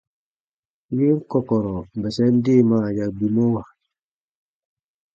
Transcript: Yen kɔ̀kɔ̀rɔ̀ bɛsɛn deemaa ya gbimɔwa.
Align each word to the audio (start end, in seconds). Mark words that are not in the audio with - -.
Yen 0.97 1.17
kɔ̀kɔ̀rɔ̀ 1.29 1.79
bɛsɛn 2.01 2.33
deemaa 2.43 2.87
ya 2.97 3.05
gbimɔwa. 3.15 3.63